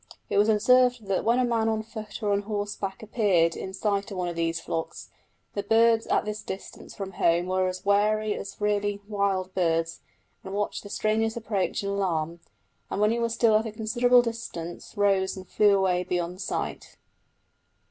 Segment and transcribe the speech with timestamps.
[0.31, 4.09] It was observed that when a man on foot or on horseback appeared in sight
[4.09, 5.11] of one of these flocks,
[5.53, 10.01] the birds at this distance from home were as wary as really wild birds,
[10.43, 12.39] and watched the stranger's approach in alarm,
[12.89, 16.97] and when he was still at a considerable distance rose and flew away beyond sight.